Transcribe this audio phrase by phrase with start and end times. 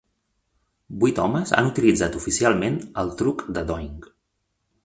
[1.03, 4.13] Vuit homes han utilitzat oficialment el truc de Doink.